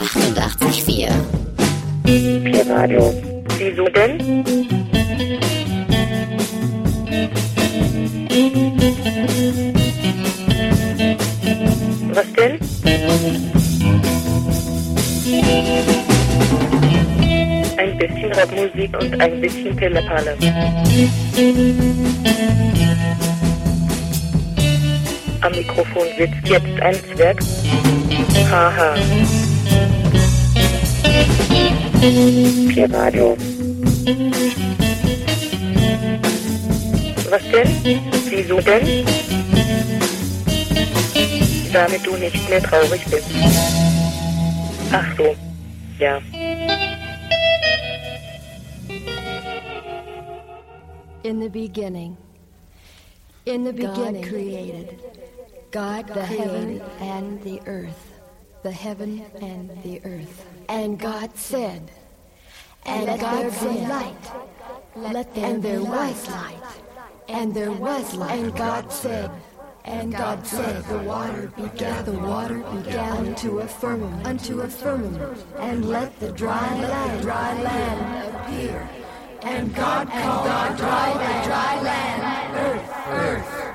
88,4. 0.00 1.10
P-Radio. 2.04 3.14
Wieso 3.58 3.84
denn? 3.88 4.44
Was 12.14 12.32
denn? 12.32 12.58
Ein 17.76 17.98
bisschen 17.98 18.32
Rockmusik 18.32 18.98
und 19.00 19.20
ein 19.20 19.40
bisschen 19.40 19.76
Pillepalle. 19.76 20.36
Am 25.40 25.52
Mikrofon 25.52 26.06
sitzt 26.16 26.48
jetzt 26.48 26.80
ein 26.80 26.94
Zwerg. 27.14 27.38
Haha. 28.50 28.94
P-Radio. 32.68 33.36
Was 37.30 37.42
denn? 37.52 37.68
Wieso 38.30 38.60
denn? 38.60 39.04
Damit 41.72 42.06
du 42.06 42.16
nicht 42.16 42.48
mehr 42.48 42.62
traurig 42.62 43.04
bist. 43.10 43.28
Ach 44.92 45.06
so. 45.16 45.34
Ja. 45.98 46.20
In 51.24 51.40
the 51.40 51.48
beginning, 51.50 52.16
in 53.44 53.64
the 53.64 53.72
beginning, 53.72 54.22
created 54.22 54.96
God 55.70 56.08
the 56.08 56.24
heaven 56.24 56.80
and 57.00 57.42
the 57.42 57.60
earth, 57.66 58.12
the 58.62 58.72
heaven 58.72 59.24
and 59.40 59.70
the 59.82 60.00
earth. 60.04 60.46
And 60.68 60.98
God 60.98 61.36
said, 61.36 61.90
and 62.86 63.20
God 63.20 63.52
said, 63.52 63.88
light. 63.88 64.32
Let 64.96 65.34
there 65.34 65.44
and 65.44 65.62
there 65.62 65.82
was 65.82 66.28
light, 66.28 66.62
and 67.28 67.54
there 67.54 67.70
was 67.70 68.14
light. 68.14 68.38
And 68.38 68.56
God 68.56 68.90
said, 68.90 69.30
and 69.84 70.12
God 70.12 70.46
said, 70.46 70.84
the 70.84 70.98
water 70.98 71.52
began, 71.56 72.04
the 72.04 72.12
water 72.12 72.58
began 72.58 73.26
unto 73.26 73.60
a 73.60 73.68
firmament, 73.68 74.26
unto 74.26 74.60
a 74.62 74.68
firmament, 74.68 75.44
and 75.58 75.88
let 75.88 76.18
the 76.18 76.32
dry 76.32 76.80
land, 76.80 77.22
dry 77.22 77.62
land 77.62 78.34
appear. 78.34 78.88
And 79.42 79.74
God 79.74 80.08
called 80.08 80.46
God 80.46 80.76
dry, 80.76 81.12
the 81.12 81.46
dry 81.46 81.82
land, 81.82 82.56
earth, 82.56 82.92
earth. 83.08 83.67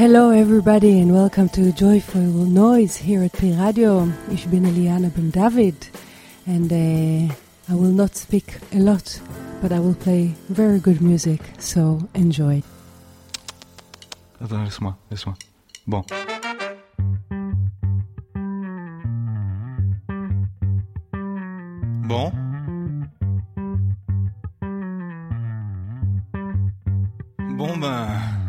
Hello 0.00 0.30
everybody 0.30 0.98
and 0.98 1.12
welcome 1.12 1.46
to 1.50 1.72
Joyful 1.72 2.22
Noise 2.22 2.96
here 2.96 3.22
at 3.22 3.34
P 3.34 3.52
Radio. 3.52 4.10
Ich 4.30 4.50
bin 4.50 4.64
Eliana 4.64 5.14
Ben 5.14 5.28
David 5.28 5.76
and 6.46 6.72
uh, 6.72 7.34
I 7.68 7.74
will 7.74 7.92
not 7.92 8.16
speak 8.16 8.54
a 8.72 8.78
lot 8.78 9.20
but 9.60 9.72
I 9.72 9.78
will 9.78 9.94
play 9.94 10.32
very 10.48 10.80
good 10.80 11.02
music 11.02 11.42
so 11.58 12.08
enjoy. 12.14 12.62
Attends, 14.40 14.64
laisse-moi, 14.64 14.94
laisse-moi. 15.10 15.36
Bon. 15.86 16.02
Bon. 22.08 22.32
Bon 27.58 27.76
ben... 27.78 28.39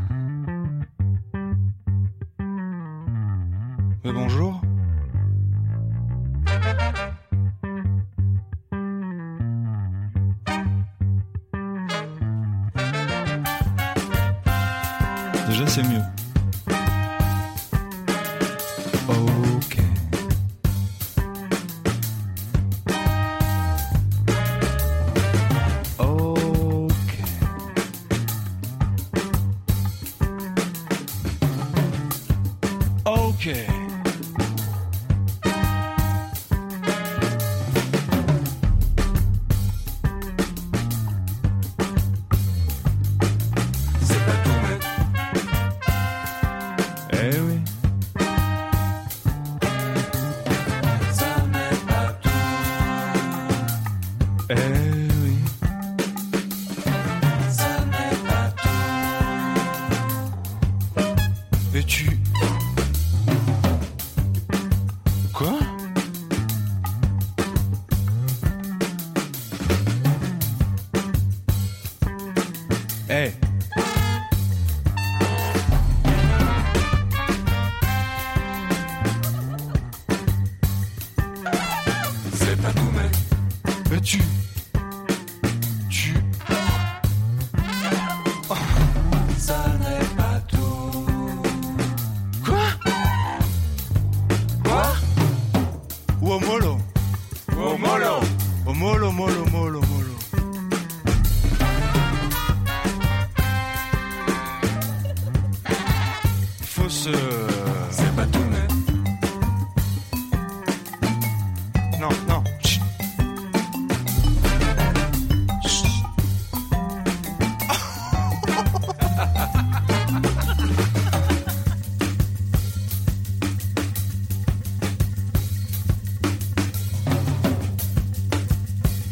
Euh, 106.83 107.47
C'est 107.91 108.16
pas 108.16 108.25
tout. 108.25 108.39
Non, 111.99 112.09
non. 112.28 112.43
Chut. 112.63 112.81
Chut. 115.66 115.87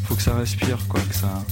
Faut 0.06 0.16
que 0.16 0.22
ça 0.22 0.34
respire, 0.36 0.78
quoi, 0.90 1.00
que 1.02 1.16
ça. 1.16 1.44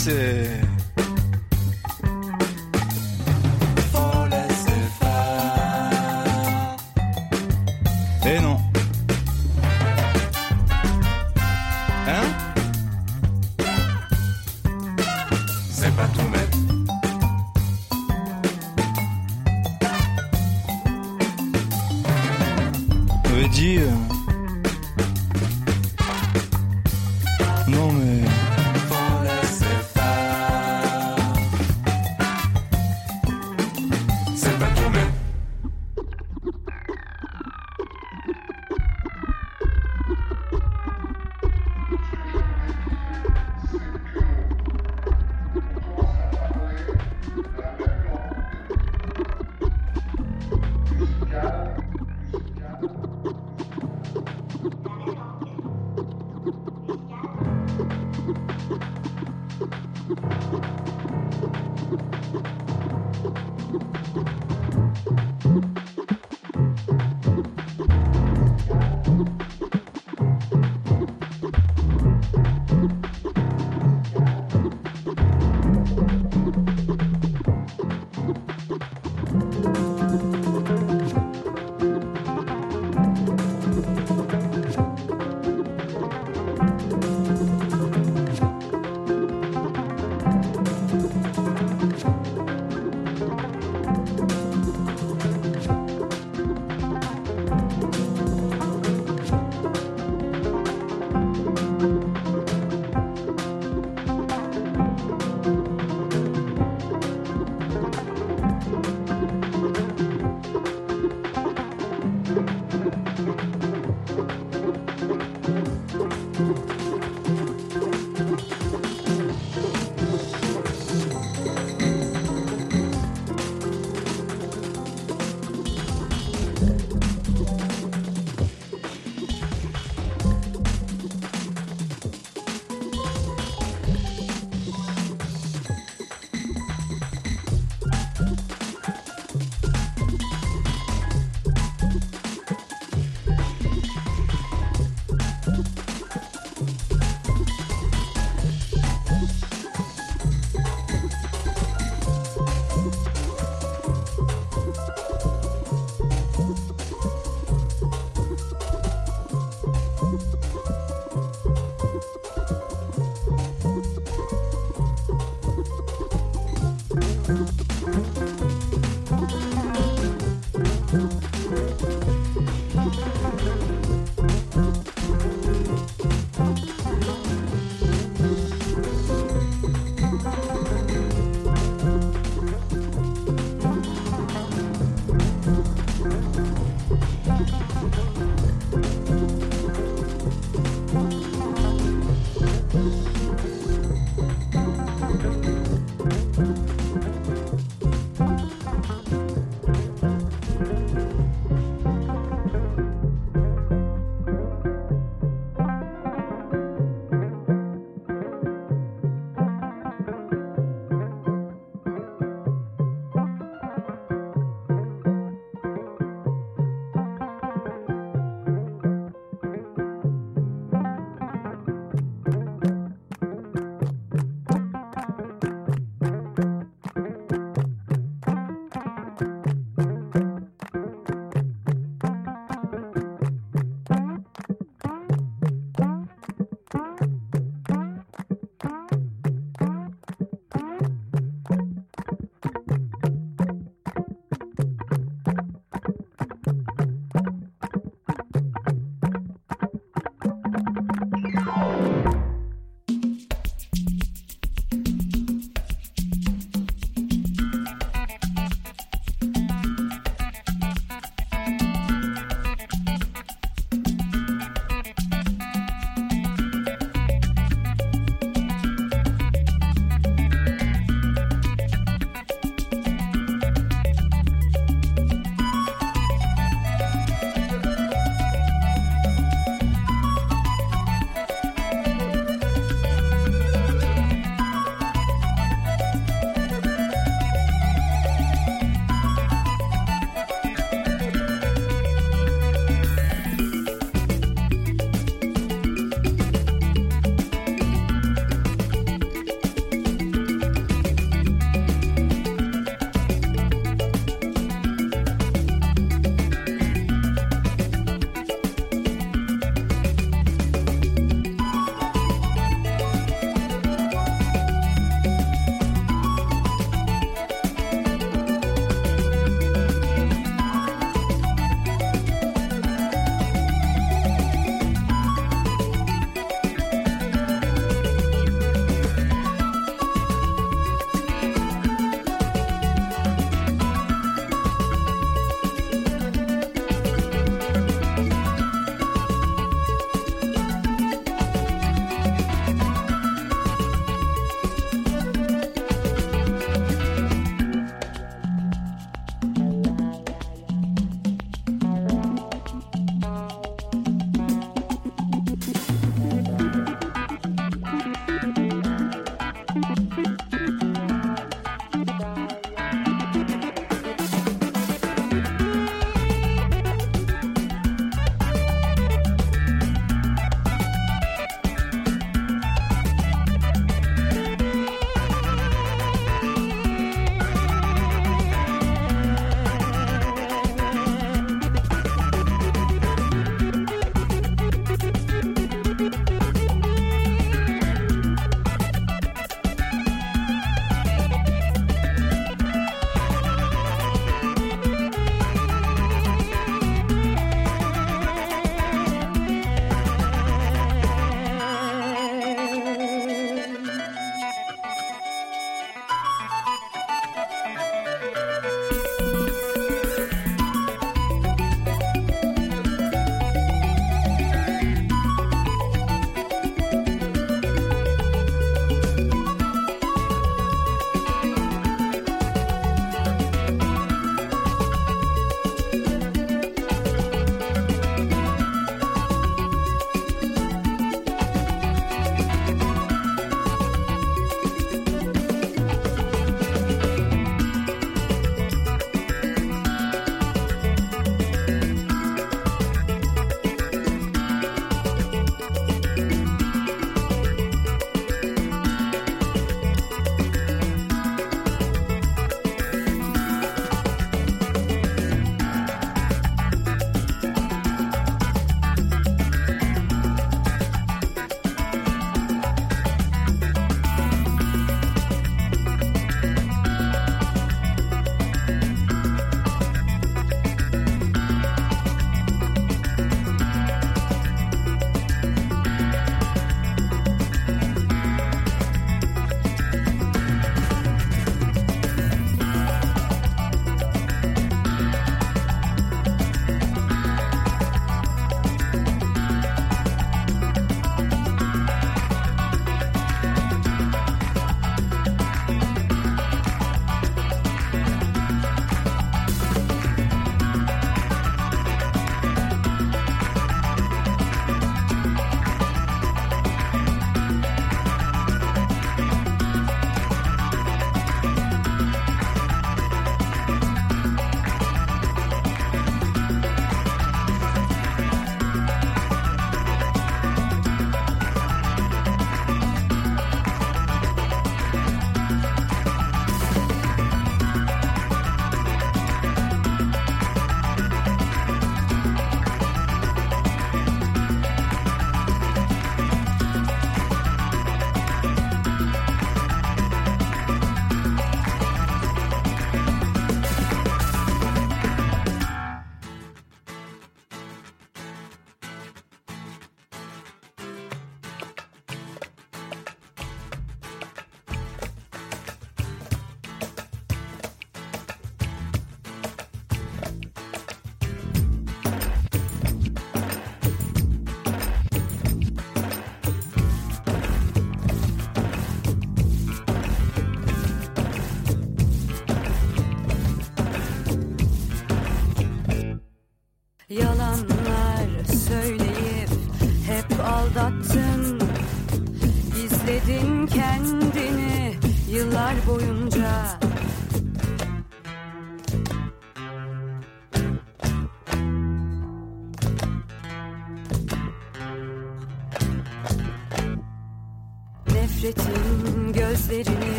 se 0.00 0.49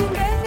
nefret 0.00 0.39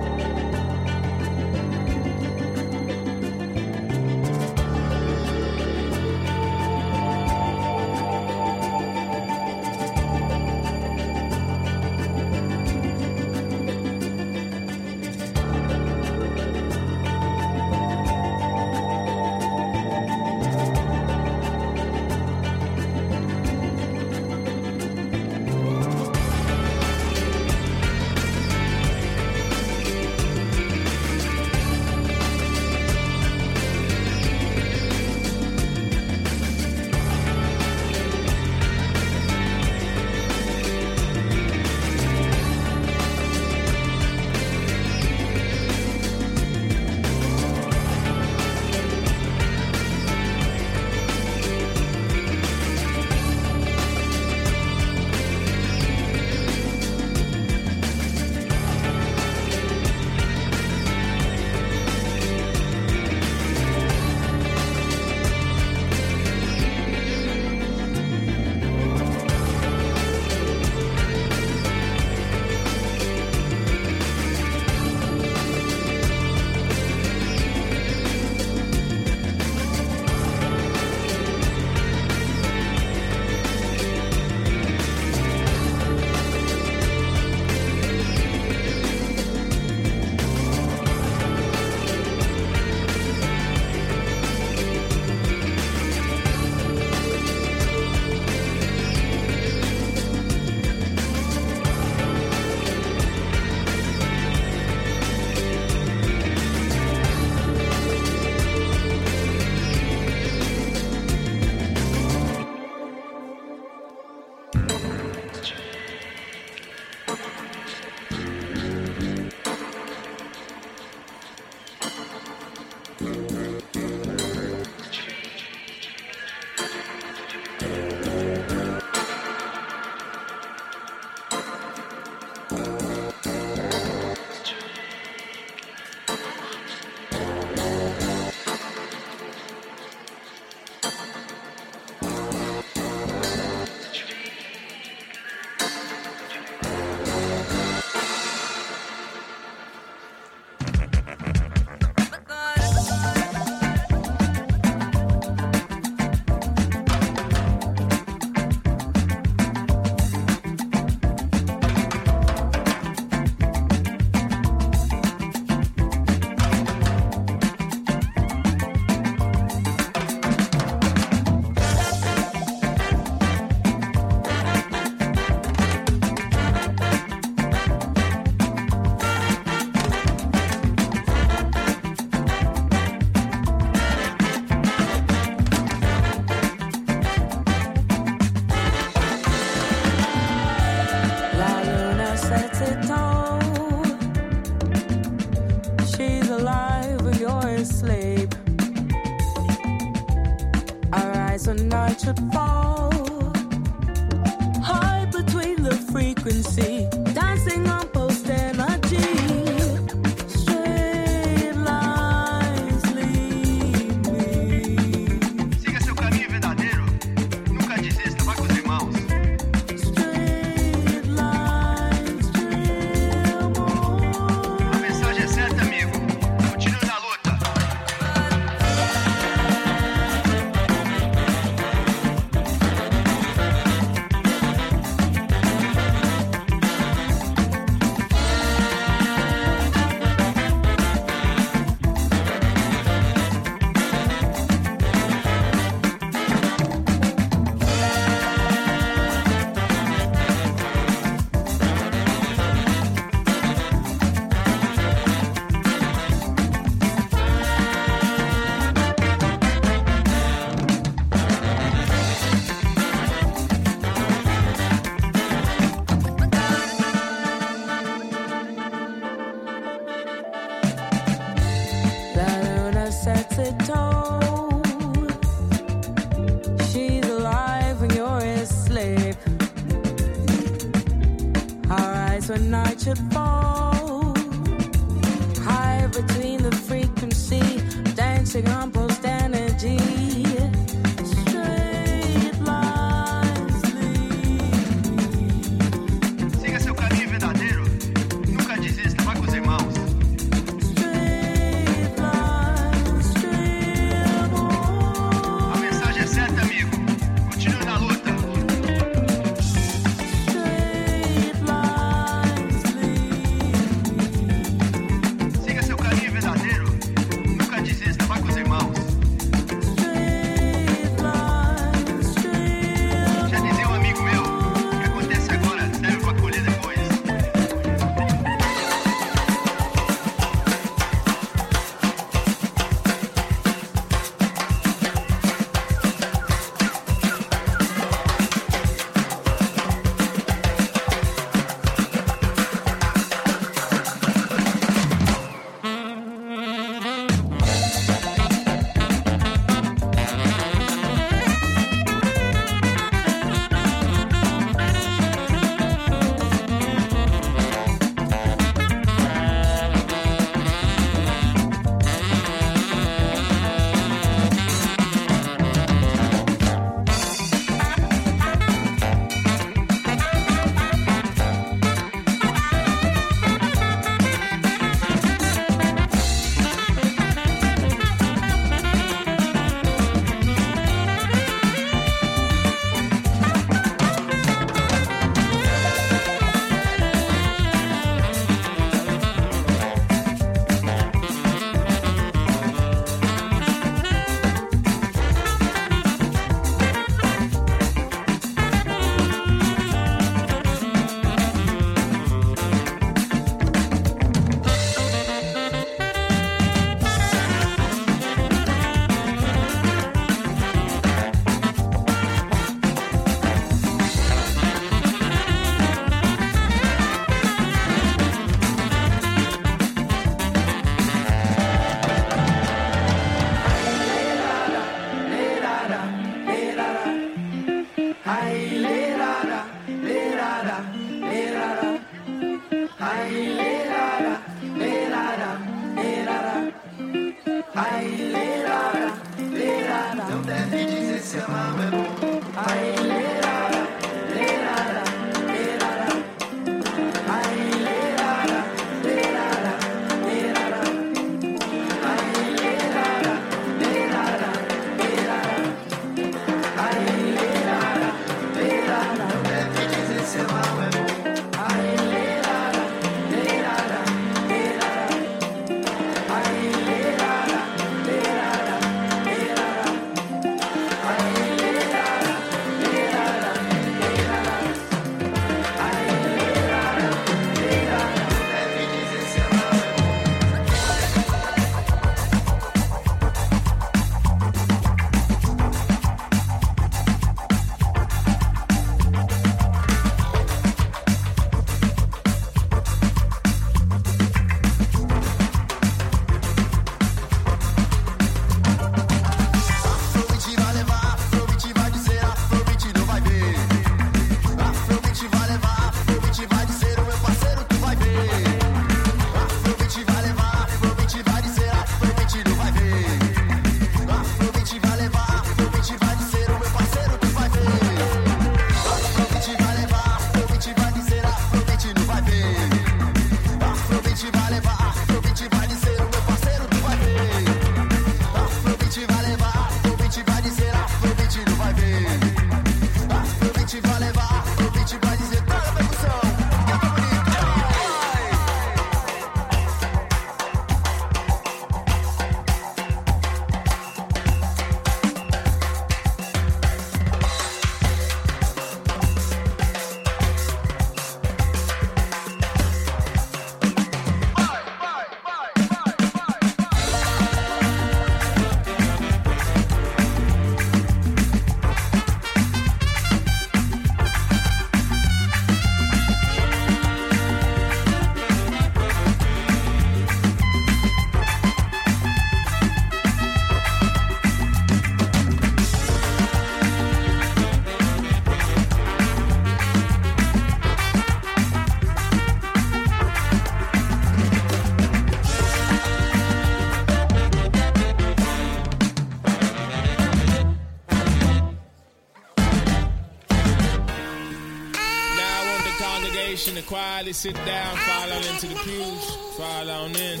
congregation 596.14 596.34
to 596.36 596.48
quietly 596.48 596.92
sit 596.92 597.14
down, 597.26 597.56
fall 597.56 597.92
on 597.92 598.04
into 598.04 598.28
the 598.28 598.36
pews, 598.36 598.96
fall 599.16 599.50
on 599.50 599.74
in. 599.74 600.00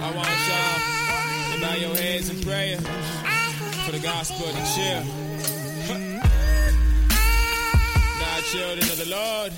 I 0.00 0.10
want 0.10 0.28
y'all 0.48 1.54
to 1.54 1.60
bow 1.60 1.74
your 1.74 1.94
heads 1.94 2.28
in 2.28 2.40
prayer 2.42 2.78
for 3.84 3.92
the 3.92 4.00
gospel 4.00 4.46
to 4.46 4.64
chill. 4.74 5.04
Now, 8.18 8.40
children 8.50 8.90
of 8.90 8.98
the 8.98 9.08
Lord, 9.08 9.52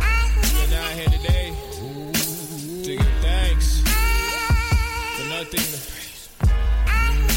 are 0.00 0.70
not 0.70 0.92
here 0.92 1.10
today 1.18 1.52
to 2.84 2.96
give 2.96 3.14
thanks 3.20 3.82
for 5.16 5.24
nothing. 5.28 5.68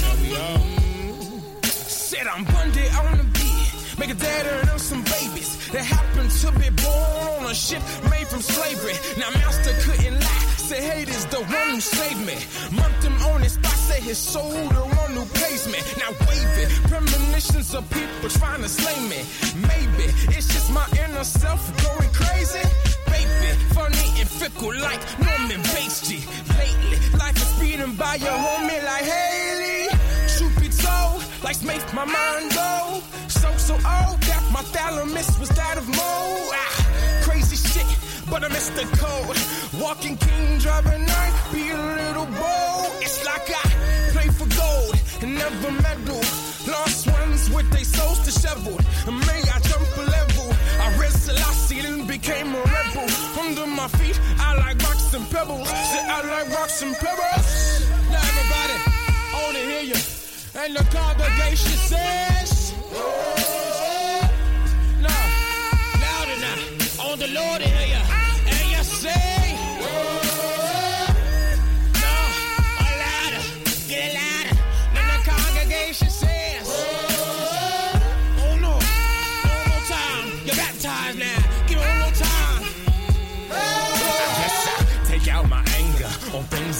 Now 0.01 0.15
we 0.21 0.35
all 0.37 1.63
Said 1.63 2.27
I'm 2.27 2.45
Bundy 2.45 2.87
on 2.87 3.17
the 3.17 3.23
beat. 3.25 3.99
Make 3.99 4.11
a 4.11 4.13
dad 4.13 4.69
earn 4.69 4.79
some 4.79 5.03
babies 5.03 5.50
that 5.71 5.85
happen 5.85 6.27
to 6.27 6.51
be 6.59 6.69
born 6.83 7.45
on 7.45 7.51
a 7.51 7.55
ship 7.55 7.81
made 8.09 8.27
from 8.27 8.41
slavery. 8.41 8.95
Now 9.17 9.29
master 9.31 9.73
couldn't 9.83 10.19
lie. 10.19 10.45
Say 10.57 10.81
hate 10.81 11.09
is 11.09 11.25
the 11.25 11.39
one 11.39 11.69
who 11.69 11.81
saved 11.81 12.25
me. 12.25 12.37
Mumped 12.75 13.03
him 13.03 13.15
on 13.31 13.41
his 13.41 13.53
spot. 13.53 13.77
Say 13.89 14.01
his 14.01 14.17
soul 14.17 14.51
the 14.51 14.85
one 15.01 15.13
who 15.13 15.25
pays 15.41 15.67
me. 15.67 15.79
Now 15.97 16.11
wave 16.27 16.55
it. 16.63 16.69
Premonitions 16.91 17.73
of 17.73 17.89
people 17.89 18.29
trying 18.29 18.61
to 18.61 18.69
slay 18.69 18.99
me. 19.07 19.23
Maybe 19.71 20.05
it's 20.35 20.47
just 20.47 20.71
my 20.71 20.85
inner 21.03 21.23
self 21.23 21.61
going 21.83 22.11
crazy. 22.11 22.63
Baby, 23.07 23.49
funny 23.75 24.07
and 24.19 24.29
fickle 24.29 24.75
like 24.79 25.01
Norman 25.19 25.61
Bates 25.73 26.07
G. 26.07 26.23
Lately, 26.59 26.97
life 27.17 27.37
is 27.37 27.47
speeding 27.55 27.95
by 27.95 28.15
your 28.15 28.37
homie 28.45 28.83
like 28.83 29.03
Haley. 29.03 29.87
Truth 30.35 30.55
be 30.59 30.69
told, 30.69 31.23
like 31.43 31.55
Smith, 31.55 31.93
my 31.93 32.05
mind 32.05 32.51
go. 32.51 33.01
So, 33.27 33.49
so 33.57 33.73
old 33.75 34.21
my 34.51 34.61
thalamus 34.61 35.39
was 35.39 35.49
that 35.49 35.77
of 35.77 35.87
Mo. 35.87 36.11
Ah, 36.53 37.21
crazy 37.23 37.55
shit, 37.55 37.87
but 38.29 38.43
I 38.43 38.49
missed 38.49 38.75
the 38.75 38.85
code. 38.97 39.37
Walking 39.81 40.17
king, 40.17 40.57
driving 40.59 41.05
night, 41.05 41.33
be 41.51 41.69
a 41.69 41.77
little 41.77 42.25
bold. 42.25 42.91
It's 43.01 43.25
like 43.25 43.47
I 43.49 43.65
play 44.13 44.27
for 44.29 44.47
gold 44.55 44.95
and 45.21 45.35
never 45.35 45.71
medal. 45.71 46.21
Lost 46.67 47.07
ones 47.07 47.49
with 47.49 47.69
their 47.71 47.85
souls 47.85 48.19
disheveled. 48.19 48.83
And 49.07 49.17
may 49.27 49.41
I 49.55 49.59
jump 49.69 49.87
a 49.97 50.05
level. 50.17 50.47
I 50.79 50.97
read 50.99 51.11
Selassie 51.11 51.79
and 51.79 52.07
became 52.07 52.53
a 52.53 52.61
rebel. 52.75 53.07
Under 53.39 53.65
my 53.67 53.87
feet, 53.99 54.19
I 54.37 54.55
like 54.57 54.77
rocks 54.83 55.13
and 55.13 55.29
pebbles. 55.31 55.67
Say 55.69 56.03
I 56.05 56.21
like 56.33 56.49
rocks 56.57 56.81
and 56.81 56.95
pebbles. 56.95 57.89
Now 58.11 58.21
everybody, 58.31 58.77
I 59.33 59.43
wanna 59.43 59.59
hear 59.59 59.83
you. 59.91 59.99
And 60.53 60.75
the 60.75 60.83
congregation 60.91 61.77
says, 61.89 62.73
No, 62.93 63.70
Lord 67.33 67.61
to 67.61 67.80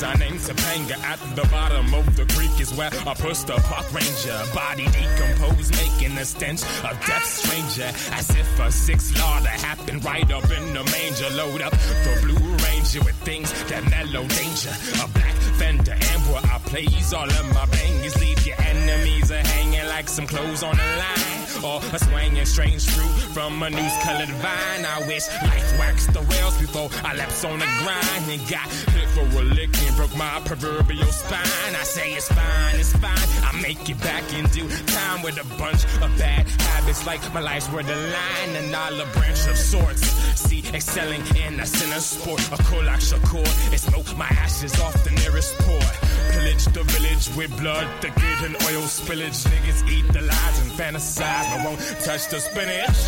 I 0.03 0.15
named 0.15 0.39
Topanga. 0.39 0.97
At 1.03 1.19
the 1.35 1.47
bottom 1.49 1.93
of 1.93 2.15
the 2.15 2.25
creek 2.33 2.59
is 2.59 2.73
where 2.73 2.89
I 3.07 3.13
pushed 3.13 3.47
the 3.47 3.55
park 3.69 3.91
ranger. 3.93 4.37
Body 4.53 4.85
decomposed, 4.85 5.71
making 5.75 6.17
a 6.17 6.25
stench 6.25 6.61
of 6.61 7.05
death 7.05 7.25
stranger. 7.25 7.89
As 8.13 8.29
if 8.31 8.59
a 8.59 8.71
six 8.71 9.05
slaughter 9.05 9.49
happened 9.49 10.03
right 10.03 10.29
up 10.31 10.49
in 10.51 10.73
the 10.73 10.83
manger. 10.83 11.29
Load 11.35 11.61
up 11.61 11.71
the 11.71 12.13
blue 12.21 12.55
ranger 12.65 13.01
with 13.03 13.15
things 13.23 13.51
that 13.69 13.83
mellow 13.89 14.25
danger. 14.27 14.73
A 15.03 15.07
black 15.09 15.35
fender 15.59 15.91
and 15.91 16.03
amber 16.03 16.39
I 16.47 16.57
plays 16.65 17.13
all 17.13 17.29
of 17.29 17.53
my 17.53 17.65
bangers. 17.65 18.19
Leave 18.19 18.45
your 18.45 18.59
enemies 18.61 19.31
a 19.31 19.37
hanging 19.37 19.87
like 19.87 20.09
some 20.09 20.27
clothes 20.27 20.63
on 20.63 20.75
a 20.75 20.97
line. 20.97 21.50
Or 21.63 21.79
a 21.93 21.99
swinging 21.99 22.45
strange 22.45 22.85
fruit 22.89 23.11
from 23.33 23.61
a 23.61 23.69
news 23.69 23.93
colored 24.03 24.29
vine. 24.29 24.85
I 24.85 24.99
wish 25.07 25.27
life 25.43 25.79
waxed 25.79 26.13
the 26.13 26.21
rails 26.21 26.57
before 26.57 26.89
I 27.03 27.13
lapsed 27.15 27.45
on 27.45 27.59
the 27.59 27.69
grind 27.83 28.25
and 28.29 28.41
got 28.49 28.67
hit 28.95 29.09
for 29.09 29.25
a 29.39 29.43
lick 29.43 29.69
and 29.83 29.95
broke 29.95 30.15
my 30.15 30.41
proverbial 30.45 31.11
spine. 31.11 31.75
I 31.75 31.83
say 31.83 32.13
it's 32.13 32.27
fine, 32.27 32.75
it's 32.75 32.93
fine. 32.93 33.27
I 33.43 33.59
make 33.61 33.89
it 33.89 33.99
back 34.01 34.23
in 34.33 34.45
due 34.47 34.69
time 34.87 35.21
with 35.21 35.37
a 35.37 35.47
bunch 35.57 35.83
of 36.01 36.09
bad 36.17 36.47
habits 36.49 37.05
like 37.05 37.21
my 37.33 37.41
life's 37.41 37.67
where 37.67 37.83
the 37.83 37.95
line 37.95 38.55
and 38.55 38.75
olive 38.75 39.11
branch 39.13 39.47
of 39.47 39.57
sorts. 39.57 40.01
See, 40.39 40.63
excelling 40.73 41.23
in 41.45 41.59
a 41.59 41.65
sinner 41.65 41.99
sport, 41.99 42.41
a 42.51 42.57
Kolak 42.63 42.99
Shakur. 42.99 43.73
It 43.73 43.79
smoke 43.79 44.17
my 44.17 44.27
ashes 44.27 44.79
off 44.79 45.03
the 45.03 45.11
nearest 45.11 45.57
port. 45.59 45.93
Pillage 46.31 46.65
the 46.65 46.83
village 46.83 47.29
with 47.35 47.51
blood, 47.59 47.87
the 48.01 48.09
good 48.09 48.39
and 48.47 48.55
oil 48.67 48.85
spillage. 48.87 49.45
Niggas 49.51 49.89
eat 49.89 50.07
the 50.13 50.21
lies 50.21 50.57
and 50.61 50.71
fantasize, 50.71 51.40
but 51.49 51.65
won't 51.65 51.79
touch 52.03 52.27
the 52.27 52.39
spinach. 52.39 52.99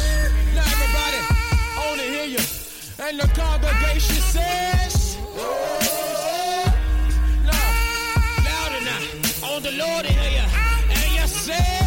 Now 0.55 0.63
everybody, 0.75 1.19
I 1.77 1.85
wanna 1.87 2.03
hear 2.03 2.25
you. 2.25 2.43
And 3.05 3.19
the 3.19 3.27
congregation 3.39 4.21
says, 4.35 5.17
No, 5.35 5.49
louder 8.47 8.81
now. 8.85 9.49
On 9.53 9.61
the 9.61 9.71
Lord 9.73 10.05
to 10.05 10.11
hear 10.13 10.31
you. 10.39 10.47
And 10.89 11.11
you 11.15 11.27
say, 11.27 11.82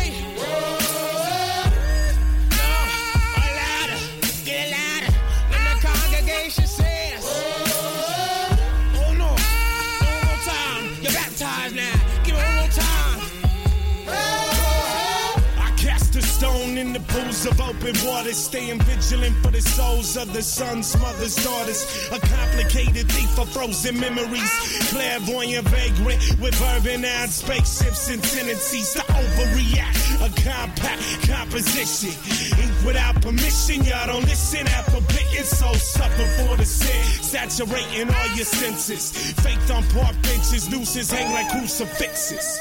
open 17.87 18.07
water, 18.07 18.33
staying 18.33 18.81
vigilant 18.81 19.35
for 19.37 19.51
the 19.51 19.61
souls 19.61 20.17
of 20.17 20.33
the 20.33 20.43
sons, 20.43 20.97
mothers, 20.99 21.37
daughters. 21.37 22.09
A 22.13 22.19
complicated 22.19 23.11
thief 23.11 23.39
of 23.39 23.49
frozen 23.51 23.99
memories, 24.01 24.51
clairvoyant 24.91 25.69
vagrant 25.69 26.21
with 26.41 26.61
urban 26.75 27.05
ad 27.05 27.31
spaceships 27.31 28.11
and 28.11 28.23
tendencies 28.23 28.93
to 28.95 29.01
overreact. 29.01 29.97
A 30.25 30.29
compact 30.43 31.03
composition, 31.29 32.11
ink 32.59 32.73
without 32.85 33.21
permission. 33.23 33.85
Y'all 33.85 34.07
don't 34.07 34.25
listen 34.25 34.67
after 34.69 35.01
bitten, 35.13 35.45
so 35.45 35.73
suffer 35.75 36.27
for 36.43 36.57
the 36.57 36.65
sin, 36.65 37.23
saturating 37.23 38.09
all 38.13 38.29
your 38.35 38.47
senses. 38.47 39.13
Faith 39.43 39.71
on 39.71 39.83
park 39.91 40.15
benches, 40.23 40.71
nooses 40.71 41.11
hang 41.11 41.33
like 41.33 41.49
crucifixes. 41.51 42.59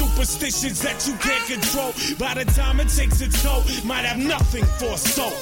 Superstitions 0.00 0.80
that 0.80 1.06
you 1.06 1.12
can't 1.20 1.44
control. 1.44 1.92
By 2.16 2.32
the 2.32 2.50
time 2.52 2.80
it 2.80 2.88
takes 2.88 3.20
its 3.20 3.42
toll, 3.42 3.62
might 3.84 4.06
have 4.06 4.16
nothing 4.16 4.64
for 4.80 4.94
a 4.94 4.96
soul. 4.96 5.36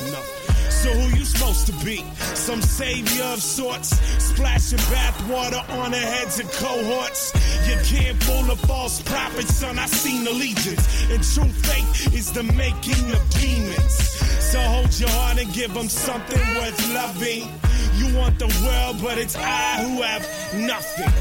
So 0.68 0.90
who 0.90 1.16
you 1.16 1.24
supposed 1.24 1.66
to 1.68 1.84
be? 1.84 2.04
Some 2.34 2.60
savior 2.60 3.22
of 3.22 3.40
sorts, 3.40 3.90
splashing 4.18 4.80
bathwater 4.90 5.62
on 5.78 5.92
the 5.92 5.98
heads 5.98 6.40
of 6.40 6.50
cohorts. 6.54 7.32
You 7.68 7.76
can't 7.84 8.20
fool 8.24 8.50
a 8.50 8.56
false 8.56 9.00
prophet, 9.02 9.46
son. 9.46 9.78
I 9.78 9.86
seen 9.86 10.24
the 10.24 10.32
allegiance, 10.32 10.82
and 11.08 11.22
true 11.22 11.52
faith 11.62 12.12
is 12.12 12.32
the 12.32 12.42
making 12.42 13.12
of 13.14 13.22
demons. 13.38 13.94
So 14.42 14.58
hold 14.58 14.98
your 14.98 15.10
heart 15.10 15.38
and 15.38 15.52
give 15.52 15.72
them 15.72 15.88
something 15.88 16.40
worth 16.56 16.94
loving. 16.94 17.46
You 17.94 18.18
want 18.18 18.40
the 18.40 18.50
world, 18.66 18.96
but 19.00 19.18
it's 19.18 19.36
I 19.36 19.84
who 19.84 20.02
have 20.02 20.22
nothing. 20.58 21.12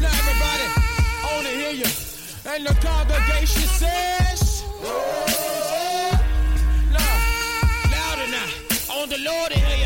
Now 0.00 0.14
everybody, 0.14 0.66
I 1.26 1.32
wanna 1.34 1.48
hear 1.48 1.72
you. 1.72 2.07
And 2.50 2.66
the 2.66 2.72
congregation 2.80 3.68
says, 3.76 4.64
No, 4.82 4.88
louder 7.92 8.30
now. 8.30 8.94
On 8.94 9.06
the 9.06 9.18
Lord. 9.18 9.52
And 9.52 9.77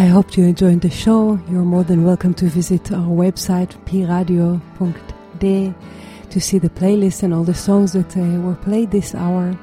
I 0.00 0.06
hope 0.06 0.34
you 0.34 0.44
enjoyed 0.44 0.80
the 0.80 0.88
show. 0.88 1.38
You're 1.50 1.60
more 1.60 1.84
than 1.84 2.04
welcome 2.04 2.32
to 2.40 2.46
visit 2.46 2.90
our 2.90 3.06
website, 3.06 3.76
pradio.de, 3.84 5.74
to 6.30 6.40
see 6.40 6.58
the 6.58 6.70
playlist 6.70 7.22
and 7.22 7.34
all 7.34 7.44
the 7.44 7.52
songs 7.52 7.92
that 7.92 8.16
uh, 8.16 8.22
were 8.40 8.54
played 8.54 8.92
this 8.92 9.14
hour. 9.14 9.54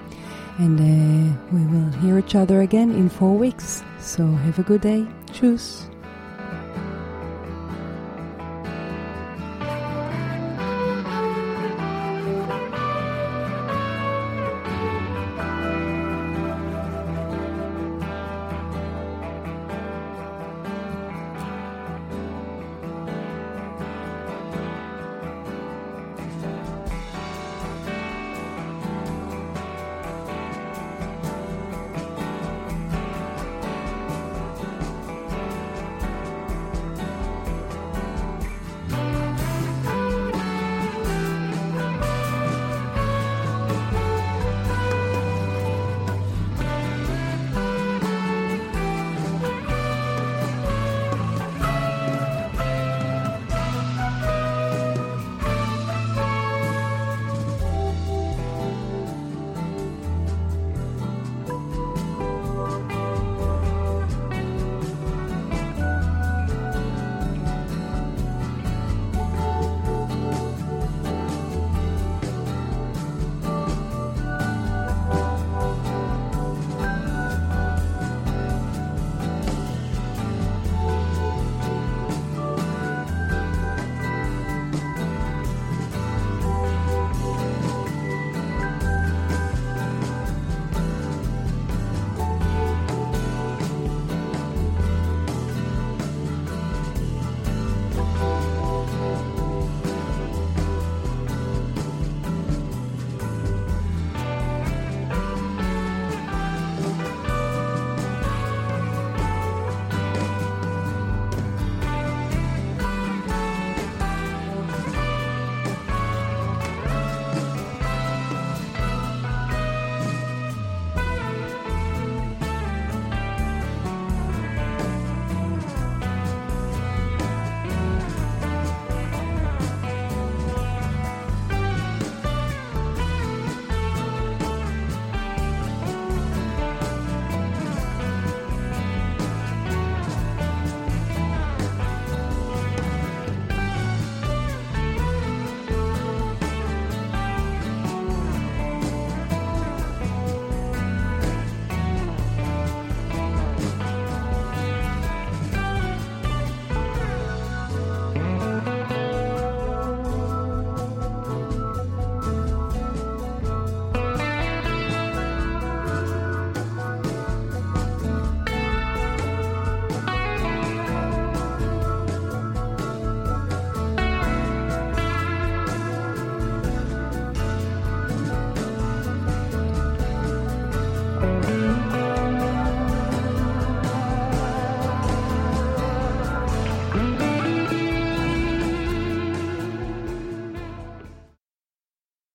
And 0.60 0.80
uh, 0.80 1.38
we 1.52 1.66
will 1.66 1.92
hear 2.02 2.20
each 2.20 2.36
other 2.36 2.62
again 2.62 2.92
in 2.92 3.10
four 3.10 3.36
weeks. 3.36 3.82
So 4.00 4.28
have 4.28 4.60
a 4.60 4.64
good 4.64 4.82
day. 4.82 5.08
Tschüss. 5.32 5.90